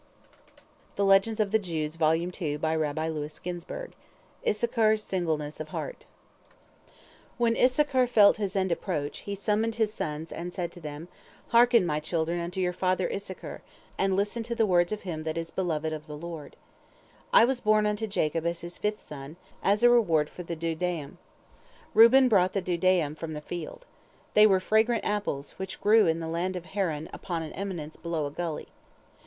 ISSACHAR'S 0.97 1.37
SINGLENESS 5.03 5.59
OF 5.59 5.67
HEART 5.67 6.05
When 7.37 7.55
Issachar 7.55 8.07
felt 8.07 8.37
his 8.37 8.55
end 8.55 8.71
approach, 8.71 9.19
he 9.19 9.35
summoned 9.35 9.75
his 9.75 9.93
sons, 9.93 10.31
and 10.31 10.45
he 10.47 10.55
said 10.55 10.71
to 10.71 10.79
them: 10.81 11.07
"Hearken, 11.49 11.85
my 11.85 11.99
children, 11.99 12.39
unto 12.39 12.59
your 12.59 12.73
father 12.73 13.07
Issachar, 13.13 13.61
and 13.99 14.15
listen 14.15 14.41
to 14.41 14.55
the 14.55 14.65
words 14.65 14.91
of 14.91 15.03
him 15.03 15.21
that 15.21 15.37
is 15.37 15.51
beloved 15.51 15.93
of 15.93 16.07
the 16.07 16.17
Lord. 16.17 16.55
I 17.31 17.45
was 17.45 17.59
born 17.59 17.85
unto 17.85 18.07
Jacob 18.07 18.43
as 18.47 18.61
his 18.61 18.79
fifth 18.79 19.05
son, 19.07 19.35
as 19.61 19.83
a 19.83 19.89
reward 19.91 20.31
for 20.31 20.41
the 20.41 20.55
dudaim. 20.55 21.19
Reuben 21.93 22.27
brought 22.27 22.53
the 22.53 22.61
dudaim 22.63 23.13
from 23.13 23.33
the 23.33 23.39
field. 23.41 23.85
They 24.33 24.47
were 24.47 24.59
fragrant 24.59 25.05
apples, 25.05 25.51
which 25.59 25.79
grew 25.79 26.07
in 26.07 26.19
the 26.19 26.27
land 26.27 26.55
of 26.55 26.65
Haran 26.65 27.07
upon 27.13 27.43
an 27.43 27.53
eminence 27.53 27.97
below 27.97 28.25
a 28.25 28.31
gully. 28.31 28.69